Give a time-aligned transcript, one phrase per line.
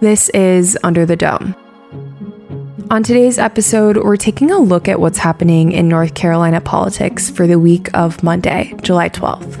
[0.00, 1.54] This is Under the Dome.
[2.90, 7.46] On today's episode, we're taking a look at what's happening in North Carolina politics for
[7.46, 9.54] the week of Monday, July 12th.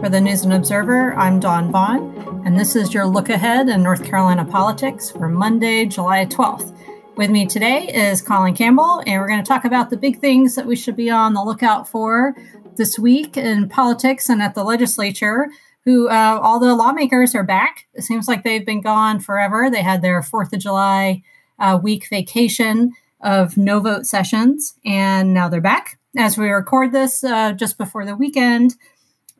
[0.00, 3.82] For the News and Observer, I'm Dawn Vaughan, and this is your look ahead in
[3.82, 6.76] North Carolina politics for Monday, July 12th.
[7.16, 10.54] With me today is Colin Campbell, and we're going to talk about the big things
[10.54, 12.34] that we should be on the lookout for
[12.76, 15.48] this week in politics and at the legislature.
[15.84, 17.86] Who uh, all the lawmakers are back.
[17.94, 19.70] It seems like they've been gone forever.
[19.70, 21.22] They had their Fourth of July
[21.58, 25.98] uh, week vacation of no vote sessions, and now they're back.
[26.16, 28.76] As we record this uh, just before the weekend,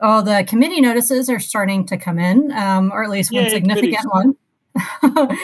[0.01, 3.51] all the committee notices are starting to come in, um, or at least one Yay,
[3.51, 4.37] significant one.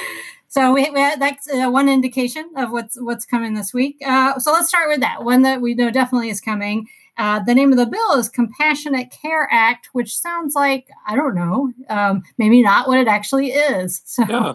[0.48, 3.98] So we, we that's uh, one indication of what's what's coming this week.
[4.04, 6.88] Uh, so let's start with that one that we know definitely is coming.
[7.18, 11.34] Uh, the name of the bill is Compassionate Care Act, which sounds like I don't
[11.34, 14.02] know, um, maybe not what it actually is.
[14.16, 14.52] So yeah.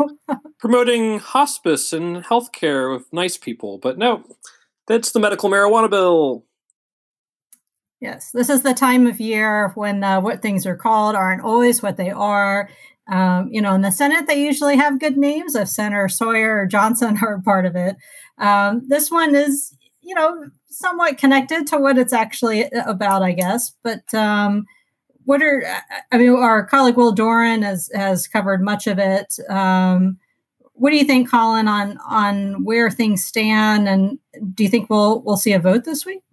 [0.59, 4.23] promoting hospice and healthcare with nice people, but no,
[4.87, 6.45] that's the medical marijuana bill.
[7.99, 11.83] Yes, this is the time of year when uh, what things are called aren't always
[11.83, 12.67] what they are.
[13.09, 15.55] Um, you know, in the Senate, they usually have good names.
[15.55, 17.95] If Senator Sawyer or Johnson are part of it,
[18.37, 23.73] um, this one is, you know, somewhat connected to what it's actually about, I guess.
[23.83, 24.65] But um,
[25.25, 25.63] what are,
[26.11, 29.33] I mean, our colleague Will Doran has has covered much of it.
[29.49, 30.17] Um,
[30.73, 34.17] what do you think, Colin, on on where things stand, and
[34.55, 36.23] do you think we'll we'll see a vote this week?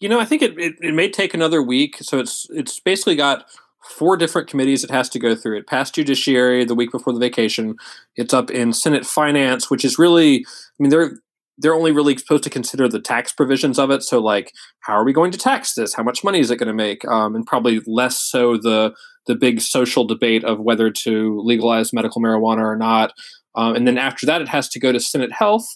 [0.00, 1.98] You know, I think it, it, it may take another week.
[2.00, 3.46] So it's it's basically got
[3.88, 5.58] four different committees it has to go through.
[5.58, 7.76] It passed Judiciary the week before the vacation.
[8.16, 11.18] It's up in Senate Finance, which is really, I mean, they're
[11.58, 14.02] they're only really supposed to consider the tax provisions of it.
[14.02, 15.94] So, like, how are we going to tax this?
[15.94, 17.06] How much money is it going to make?
[17.06, 18.94] Um, and probably less so the
[19.26, 23.12] the big social debate of whether to legalize medical marijuana or not.
[23.56, 25.66] Um, and then after that, it has to go to Senate Health,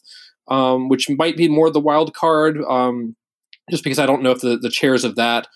[0.48, 2.58] um, which might be more the wild card.
[2.68, 3.16] Um,
[3.70, 5.46] just because I don't know if the, the chairs of that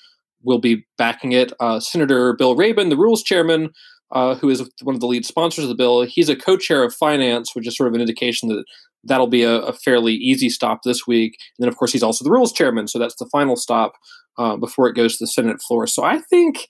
[0.45, 1.53] will be backing it.
[1.59, 3.71] Uh, Senator Bill Rabon, the rules chairman,
[4.13, 6.95] uh, who is one of the lead sponsors of the bill, he's a co-chair of
[6.95, 8.65] finance, which is sort of an indication that
[9.03, 11.37] that'll be a, a fairly easy stop this week.
[11.59, 13.93] And then, of course, he's also the rules chairman, so that's the final stop
[14.39, 15.87] uh, before it goes to the Senate floor.
[15.87, 16.69] So I think,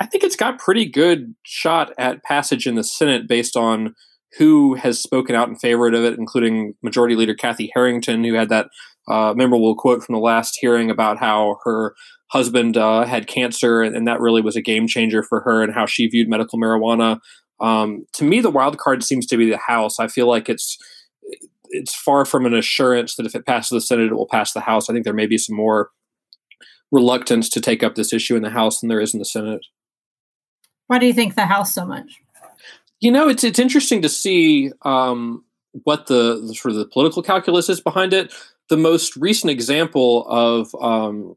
[0.00, 3.94] I think it's got pretty good shot at passage in the Senate based on
[4.38, 8.48] who has spoken out in favor of it, including Majority Leader Kathy Harrington, who had
[8.50, 8.66] that
[9.08, 11.94] uh, memorable quote from the last hearing about how her
[12.28, 15.72] husband uh, had cancer, and, and, that really was a game changer for her and
[15.72, 17.20] how she viewed medical marijuana.
[17.60, 20.00] Um, to me, the wild card seems to be the House.
[20.00, 20.76] I feel like it's
[21.70, 24.60] it's far from an assurance that if it passes the Senate, it will pass the
[24.60, 24.88] House.
[24.88, 25.90] I think there may be some more
[26.92, 29.64] reluctance to take up this issue in the House than there is in the Senate.
[30.86, 32.20] Why do you think the House so much?
[33.00, 35.44] You know, it's it's interesting to see um,
[35.84, 38.32] what the, the, sort of the political calculus is behind it.
[38.68, 41.36] The most recent example of um,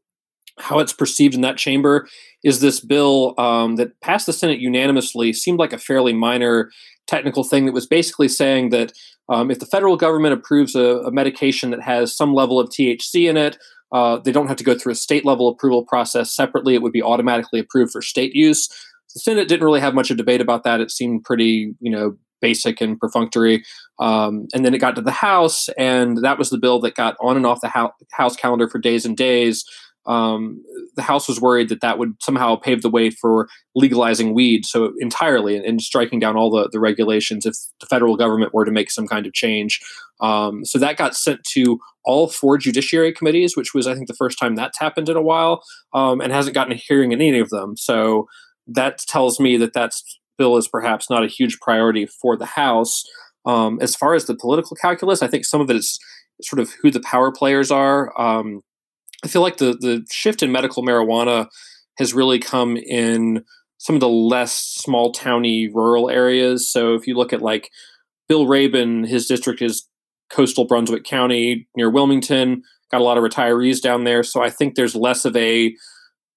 [0.60, 2.08] how it's perceived in that chamber
[2.44, 6.72] is this bill um, that passed the Senate unanimously seemed like a fairly minor
[7.08, 8.94] technical thing that was basically saying that
[9.30, 13.30] um, if the federal government approves a, a, medication that has some level of THC
[13.30, 13.58] in it,
[13.92, 16.76] uh, they don't have to go through a state level approval process separately.
[16.76, 18.68] It would be automatically approved for state use.
[19.14, 20.82] The Senate didn't really have much of debate about that.
[20.82, 23.64] It seemed pretty, you know, basic and perfunctory.
[24.00, 27.16] Um, and then it got to the House, and that was the bill that got
[27.22, 29.66] on and off the House calendar for days and days
[30.10, 30.64] um,
[30.96, 34.92] the House was worried that that would somehow pave the way for legalizing weed so
[35.00, 38.72] entirely and, and, striking down all the, the regulations if the federal government were to
[38.72, 39.80] make some kind of change.
[40.20, 44.16] Um, so that got sent to all four judiciary committees, which was, I think, the
[44.16, 45.62] first time that's happened in a while,
[45.94, 47.78] um, and hasn't gotten a hearing in any of them.
[47.78, 48.28] So
[48.68, 49.94] that tells me that that
[50.40, 53.04] bill is perhaps not a huge priority for the House.
[53.46, 56.00] Um, as far as the political calculus, I think some of it is
[56.42, 58.20] sort of who the power players are.
[58.20, 58.62] Um,
[59.24, 61.48] I feel like the the shift in medical marijuana
[62.00, 63.44] has really come in
[63.78, 66.72] some of the less small towny rural areas.
[66.72, 67.70] So if you look at like
[68.28, 69.88] Bill Rabon, his district is
[70.30, 72.64] coastal Brunswick County near Wilmington.
[72.92, 75.76] Got a lot of retirees down there, so I think there's less of a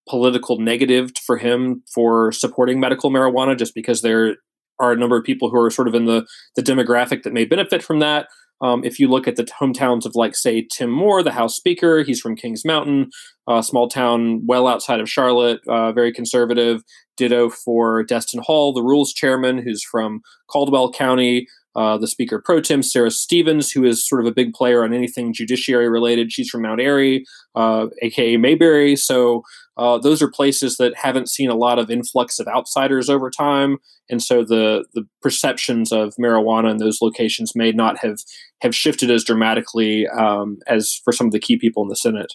[0.09, 4.37] political negative for him for supporting medical marijuana, just because there
[4.81, 6.27] are a number of people who are sort of in the
[6.57, 8.29] the demographic that may benefit from that.
[8.61, 12.05] Um, if you look at the hometowns of, like, say, Tim Moore, the House Speaker,
[12.05, 13.11] he's from Kings Mountain,
[13.49, 16.83] a small town well outside of Charlotte, uh, very conservative.
[17.17, 21.47] Ditto for Destin Hall, the rules chairman, who's from Caldwell County.
[21.75, 24.93] Uh, the Speaker pro tem, Sarah Stevens, who is sort of a big player on
[24.93, 26.33] anything judiciary related.
[26.33, 27.25] She's from Mount Airy,
[27.55, 28.97] uh, aka Mayberry.
[28.97, 29.43] So
[29.77, 33.79] uh, those are places that haven't seen a lot of influx of outsiders over time,
[34.11, 38.19] and so the the perceptions of marijuana in those locations may not have
[38.61, 42.35] have shifted as dramatically um, as for some of the key people in the Senate.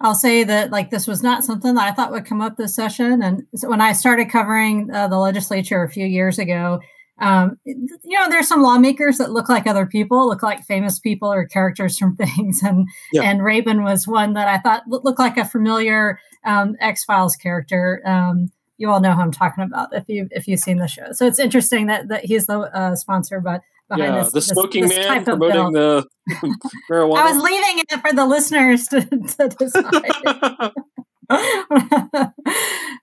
[0.00, 2.74] I'll say that like this was not something that I thought would come up this
[2.74, 6.80] session, and so when I started covering uh, the legislature a few years ago,
[7.18, 11.32] um, you know, there's some lawmakers that look like other people, look like famous people
[11.32, 13.22] or characters from things, and yeah.
[13.22, 18.02] and Rabon was one that I thought looked like a familiar um, X Files character.
[18.04, 21.12] Um, you all know who I'm talking about if you if you've seen the show.
[21.12, 24.82] So it's interesting that that he's the uh, sponsor, but behind yeah, this, the smoking
[24.82, 26.06] this, this man promoting the
[26.90, 27.16] marijuana.
[27.16, 29.00] I was leaving it for the listeners to,
[29.38, 30.72] to decide.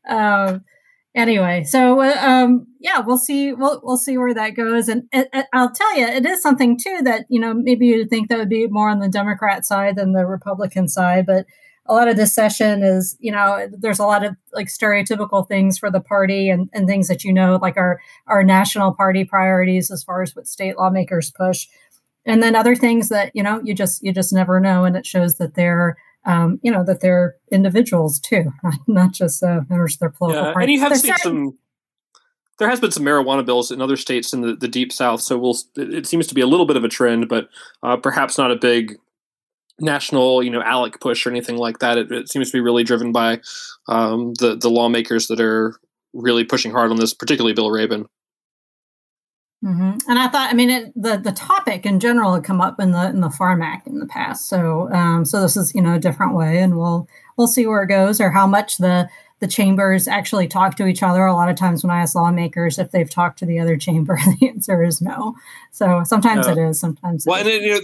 [0.10, 0.64] um,
[1.16, 3.54] anyway, so uh, um, yeah, we'll see.
[3.54, 6.78] We'll we'll see where that goes, and it, it, I'll tell you, it is something
[6.78, 9.96] too that you know maybe you'd think that would be more on the Democrat side
[9.96, 11.46] than the Republican side, but
[11.90, 15.78] a lot of this session is you know there's a lot of like stereotypical things
[15.78, 19.90] for the party and, and things that you know like our our national party priorities
[19.92, 21.68] as far as what state lawmakers push
[22.26, 25.06] and then other things that you know you just you just never know and it
[25.06, 28.52] shows that they're um, you know that they're individuals too,
[28.88, 30.66] not just uh, members of their political yeah, party.
[30.66, 31.58] And you have seen some.
[32.58, 35.38] There has been some marijuana bills in other states in the, the deep south, so
[35.38, 35.58] we'll.
[35.78, 37.50] It seems to be a little bit of a trend, but
[37.84, 38.98] uh, perhaps not a big
[39.80, 41.98] national, you know, ALEC push or anything like that.
[41.98, 43.40] It, it seems to be really driven by
[43.88, 45.76] um, the the lawmakers that are
[46.14, 48.06] really pushing hard on this, particularly Bill Rabon.
[49.64, 50.10] Mm-hmm.
[50.10, 52.92] And I thought, I mean, it, the the topic in general had come up in
[52.92, 54.48] the in the Farm Act in the past.
[54.48, 57.84] So, um, so this is you know a different way, and we'll we'll see where
[57.84, 59.10] it goes or how much the
[59.40, 61.26] the chambers actually talk to each other.
[61.26, 64.18] A lot of times, when I ask lawmakers if they've talked to the other chamber,
[64.40, 65.36] the answer is no.
[65.72, 67.26] So sometimes it is, sometimes.
[67.28, 67.82] Well, and you know,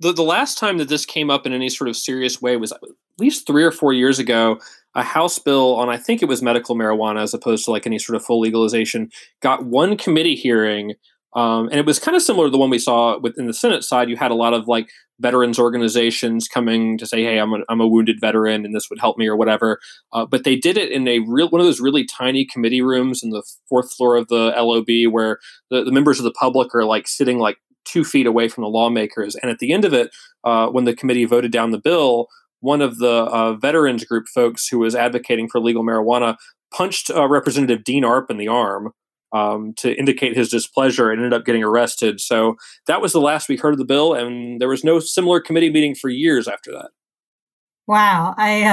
[0.00, 2.72] the the last time that this came up in any sort of serious way was
[3.20, 4.58] least three or four years ago
[4.94, 7.98] a House bill on, I think it was medical marijuana as opposed to like any
[7.98, 9.10] sort of full legalization,
[9.40, 10.94] got one committee hearing.
[11.36, 13.84] Um, and it was kind of similar to the one we saw within the Senate
[13.84, 14.08] side.
[14.08, 17.80] You had a lot of like veterans organizations coming to say, "Hey, I'm a, I'm
[17.80, 19.78] a wounded veteran, and this would help me," or whatever.
[20.12, 23.22] Uh, but they did it in a real one of those really tiny committee rooms
[23.22, 25.38] in the fourth floor of the LOB, where
[25.70, 28.68] the, the members of the public are like sitting like two feet away from the
[28.68, 29.36] lawmakers.
[29.36, 30.10] And at the end of it,
[30.44, 32.28] uh, when the committee voted down the bill,
[32.60, 36.36] one of the uh, veterans group folks who was advocating for legal marijuana
[36.72, 38.92] punched uh, Representative Dean Arp in the arm
[39.32, 42.20] um, to indicate his displeasure and ended up getting arrested.
[42.20, 42.56] So
[42.86, 45.70] that was the last we heard of the bill, and there was no similar committee
[45.70, 46.90] meeting for years after that.
[47.88, 48.64] Wow, I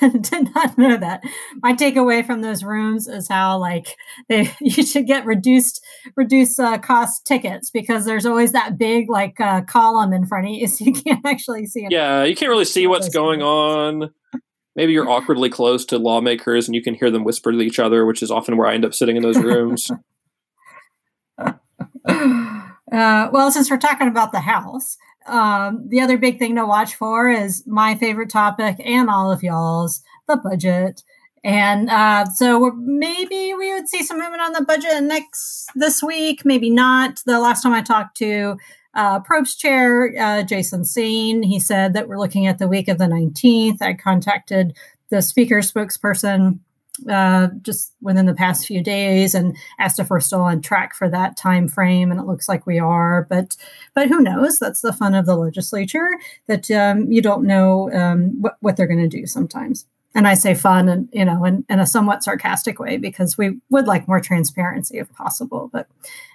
[0.00, 1.22] uh, did not know that.
[1.62, 3.98] My takeaway from those rooms is how like
[4.30, 5.84] they you should get reduced
[6.16, 10.52] reduced uh, cost tickets because there's always that big like uh, column in front of
[10.52, 11.86] you, so you can't actually see.
[11.90, 14.10] Yeah, you can't really see what's going on.
[14.74, 18.06] Maybe you're awkwardly close to lawmakers and you can hear them whisper to each other,
[18.06, 19.90] which is often where I end up sitting in those rooms.
[22.92, 26.94] Uh, well, since we're talking about the House, um, the other big thing to watch
[26.94, 31.02] for is my favorite topic and all of y'all's the budget.
[31.44, 36.44] And uh, so maybe we would see some movement on the budget next this week,
[36.44, 37.20] maybe not.
[37.24, 38.56] The last time I talked to
[38.94, 42.98] uh, Approps Chair uh, Jason Saine, he said that we're looking at the week of
[42.98, 43.80] the 19th.
[43.80, 44.76] I contacted
[45.10, 46.60] the speaker spokesperson
[47.08, 51.08] uh, just within the past few days and asked if we're still on track for
[51.08, 53.56] that time frame and it looks like we are but
[53.94, 54.58] but who knows?
[54.58, 56.10] That's the fun of the legislature
[56.46, 59.86] that um, you don't know um, what, what they're going to do sometimes.
[60.14, 63.60] And i say fun and you know in, in a somewhat sarcastic way because we
[63.70, 65.88] would like more transparency if possible but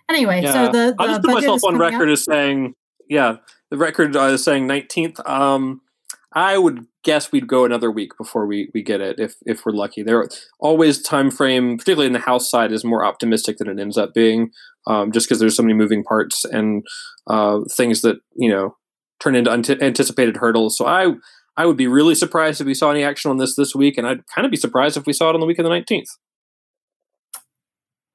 [0.09, 0.51] anyway yeah.
[0.51, 2.73] so the, the i'll just put myself on record as saying
[3.07, 3.35] yeah
[3.69, 5.79] the record uh, is saying 19th um
[6.37, 9.71] I would guess we'd go another week before we, we get it if if we're
[9.71, 10.03] lucky.
[10.03, 10.29] There
[10.59, 14.13] always time frame, particularly in the house side, is more optimistic than it ends up
[14.13, 14.51] being,
[14.85, 16.85] um, just because there's so many moving parts and
[17.25, 18.75] uh, things that you know
[19.19, 19.51] turn into
[19.83, 20.77] anticipated hurdles.
[20.77, 21.15] So I
[21.57, 24.05] I would be really surprised if we saw any action on this this week, and
[24.05, 26.09] I'd kind of be surprised if we saw it on the week of the nineteenth.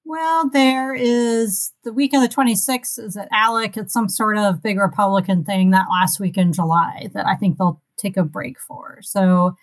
[0.04, 3.76] Well, there is the week of the 26th is at ALEC.
[3.78, 7.56] It's some sort of big Republican thing that last week in July that I think
[7.56, 8.98] they'll take a break for.
[9.02, 9.56] So,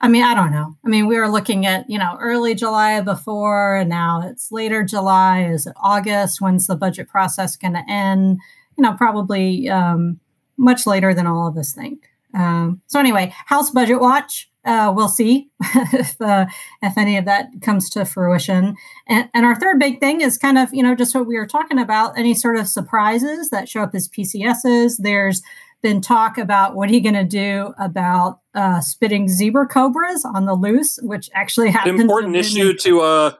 [0.00, 0.76] I mean, I don't know.
[0.84, 4.82] I mean, we were looking at, you know, early July before, and now it's later
[4.82, 5.44] July.
[5.44, 6.40] Is it August?
[6.40, 8.38] When's the budget process going to end?
[8.78, 10.18] You know, probably um,
[10.56, 12.08] much later than all of us think.
[12.32, 14.46] Um, so, anyway, House Budget Watch.
[14.62, 15.48] Uh, we'll see
[15.92, 16.44] if uh,
[16.82, 18.76] if any of that comes to fruition.
[19.08, 21.46] And, and our third big thing is kind of you know just what we were
[21.46, 22.18] talking about.
[22.18, 24.96] Any sort of surprises that show up as PCSs.
[24.98, 25.42] There's
[25.82, 30.44] been talk about what are you going to do about uh, spitting zebra cobras on
[30.44, 31.94] the loose, which actually happens.
[31.94, 33.32] An important issue to uh,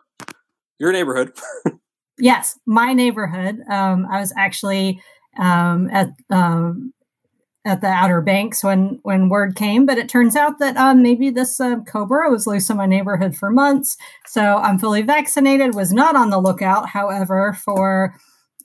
[0.78, 1.32] your neighborhood.
[2.18, 3.61] yes, my neighborhood.
[3.68, 5.02] Um, I was actually
[5.38, 6.92] um, at um,
[7.64, 11.30] at the Outer Banks when when word came, but it turns out that um, maybe
[11.30, 13.97] this uh, cobra was loose in my neighborhood for months.
[14.26, 15.75] So I'm fully vaccinated.
[15.75, 18.14] Was not on the lookout, however, for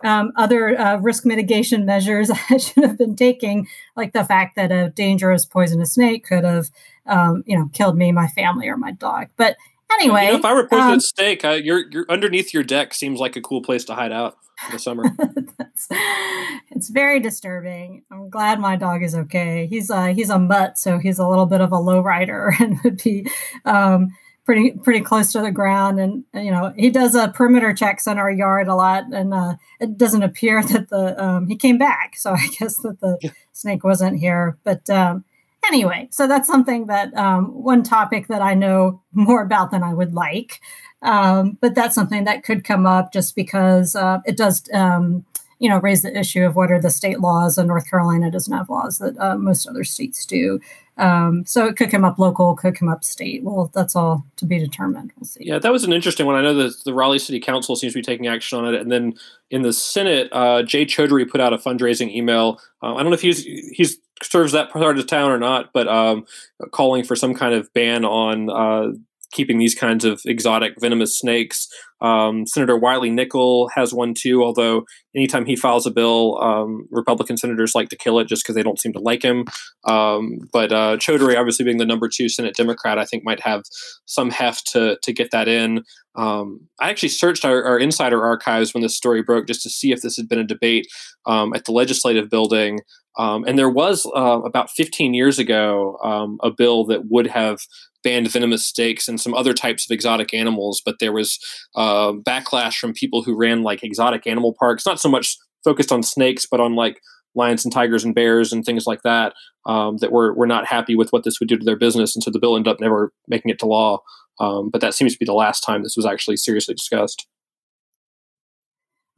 [0.05, 4.71] um, other uh, risk mitigation measures I should have been taking, like the fact that
[4.71, 6.69] a dangerous poisonous snake could have,
[7.05, 9.27] um, you know, killed me, my family, or my dog.
[9.35, 9.57] But
[9.91, 12.93] anyway, you know, if I were poisonous um, snake, I, you're, you're underneath your deck
[12.93, 15.03] seems like a cool place to hide out in the summer.
[16.71, 18.03] it's very disturbing.
[18.11, 19.67] I'm glad my dog is okay.
[19.67, 22.79] He's uh, he's a mutt, so he's a little bit of a low rider and
[22.83, 23.27] would be.
[23.65, 25.99] Um, pretty pretty close to the ground.
[25.99, 29.55] And you know he does a perimeter checks on our yard a lot and uh,
[29.79, 32.15] it doesn't appear that the um, he came back.
[32.15, 33.31] So i guess that the yeah.
[33.51, 34.57] snake wasn't here.
[34.63, 35.25] But um,
[35.67, 39.93] anyway so that's something that um, one topic that i know more about than i
[39.93, 40.61] would like.
[41.01, 45.25] Um, but that's something that could come up just because uh, it does um,
[45.59, 48.55] you know raise the issue of what are the state laws and north carolina doesn't
[48.55, 50.59] have laws that uh, most other states do
[50.97, 53.43] um, so it could come up local, could come up state.
[53.43, 55.11] Well, that's all to be determined.
[55.17, 55.41] We'll see.
[55.43, 56.35] Yeah, that was an interesting one.
[56.35, 58.91] I know that the Raleigh City Council seems to be taking action on it, and
[58.91, 59.13] then
[59.51, 62.61] in the Senate, uh, Jay Chaudhuri put out a fundraising email.
[62.81, 65.71] Uh, I don't know if he's he's serves that part of the town or not,
[65.73, 66.25] but um,
[66.71, 68.93] calling for some kind of ban on uh,
[69.31, 71.67] keeping these kinds of exotic venomous snakes.
[72.05, 74.85] Um, Senator Wiley Nickel has one too, although
[75.15, 78.61] anytime he files a bill, um, Republican senators like to kill it just because they
[78.61, 79.45] don't seem to like him.
[79.85, 83.63] Um, but uh, obviously being the number two Senate Democrat, I think might have
[84.05, 85.83] some heft to, to get that in.
[86.13, 89.91] Um, I actually searched our, our, insider archives when this story broke just to see
[89.91, 90.87] if this had been a debate
[91.25, 92.79] um, at the legislative building.
[93.17, 97.59] Um, and there was uh, about 15 years ago um, a bill that would have
[98.05, 101.39] banned venomous snakes and some other types of exotic animals, but there was
[101.75, 106.03] uh, backlash from people who ran like exotic animal parks, not so much focused on
[106.03, 107.01] snakes, but on like
[107.35, 109.33] lions and tigers and bears and things like that,
[109.65, 112.15] um, that were, were not happy with what this would do to their business.
[112.15, 114.01] And so the bill ended up never making it to law.
[114.39, 117.27] Um, but that seems to be the last time this was actually seriously discussed.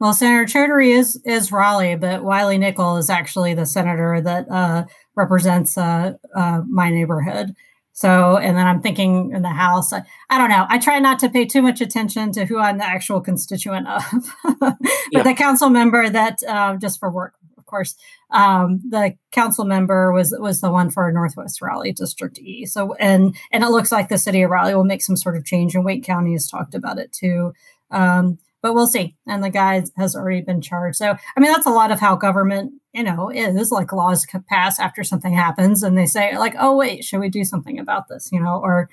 [0.00, 4.84] Well, Senator Chaudhuri is is Raleigh, but Wiley Nickel is actually the senator that uh,
[5.16, 7.54] represents uh, uh, my neighborhood.
[7.98, 10.66] So, and then I'm thinking in the House, I, I, don't know.
[10.68, 14.04] I try not to pay too much attention to who I'm the actual constituent of,
[14.60, 14.76] but
[15.10, 15.24] yeah.
[15.24, 17.96] the council member that uh, just for work, of course,
[18.30, 22.66] um, the council member was was the one for Northwest Raleigh District E.
[22.66, 25.44] So, and and it looks like the city of Raleigh will make some sort of
[25.44, 27.52] change, and Wake County has talked about it too.
[27.90, 29.16] Um, but we'll see.
[29.26, 30.96] And the guy has already been charged.
[30.96, 34.44] So, I mean, that's a lot of how government, you know, is like laws could
[34.48, 38.08] pass after something happens and they say, like, oh, wait, should we do something about
[38.08, 38.28] this?
[38.32, 38.90] You know, or,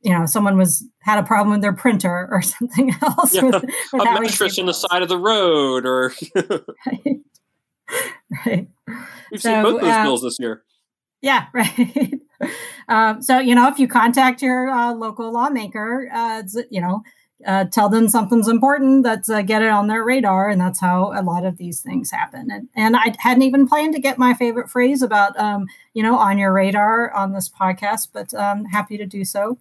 [0.00, 3.34] you know, someone was had a problem with their printer or something else.
[3.34, 6.14] Yeah, with, with a mattress in the side of the road or.
[6.86, 7.20] right.
[8.46, 8.68] right.
[9.30, 10.62] We've so, seen both those uh, bills this year.
[11.20, 12.14] Yeah, right.
[12.88, 17.02] um, so, you know, if you contact your uh, local lawmaker, uh, you know,
[17.46, 21.12] uh, tell them something's important that's uh, get it on their radar and that's how
[21.14, 22.50] a lot of these things happen.
[22.50, 26.16] And, and i hadn't even planned to get my favorite phrase about um, you know
[26.16, 29.58] on your radar on this podcast but um, happy to do so.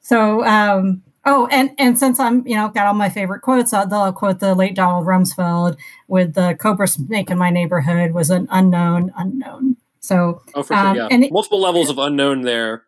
[0.00, 3.92] So um, oh and and since i'm you know got all my favorite quotes i'll,
[3.92, 8.46] I'll quote the late donald rumsfeld with the cobra snake in my neighborhood was an
[8.50, 9.76] unknown unknown.
[10.00, 11.08] So oh, for sure, um, yeah.
[11.10, 12.84] and multiple levels of unknown there.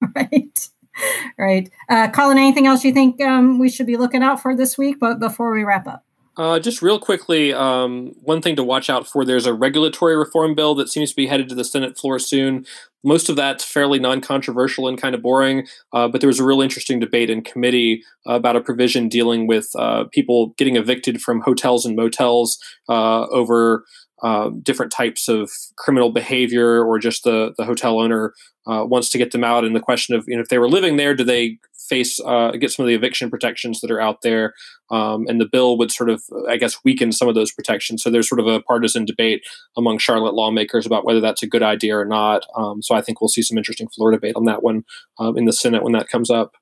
[0.14, 0.68] Right
[1.38, 1.70] right.
[1.88, 4.98] Uh, Colin, anything else you think um, we should be looking out for this week?
[5.00, 6.04] But before we wrap up.
[6.38, 10.54] Uh, just real quickly, um, one thing to watch out for there's a regulatory reform
[10.54, 12.64] bill that seems to be headed to the Senate floor soon.
[13.02, 16.44] Most of that's fairly non controversial and kind of boring, uh, but there was a
[16.44, 21.40] real interesting debate in committee about a provision dealing with uh, people getting evicted from
[21.40, 23.84] hotels and motels uh, over
[24.22, 28.32] uh, different types of criminal behavior or just the, the hotel owner
[28.66, 29.64] uh, wants to get them out.
[29.64, 32.52] And the question of you know, if they were living there, do they face uh,
[32.52, 34.54] get some of the eviction protections that are out there?
[34.90, 38.02] Um, and the bill would sort of, I guess, weaken some of those protections.
[38.02, 39.42] So there's sort of a partisan debate
[39.76, 42.44] among Charlotte lawmakers about whether that's a good idea or not.
[42.56, 44.84] Um, so I think we'll see some interesting floor debate on that one
[45.18, 46.54] um, in the Senate when that comes up.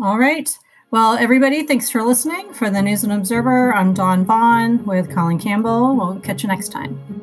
[0.00, 0.56] All right.
[0.90, 2.52] Well, everybody, thanks for listening.
[2.52, 5.94] For the News and Observer, I'm Dawn Vaughan with Colin Campbell.
[5.94, 7.19] We'll catch you next time.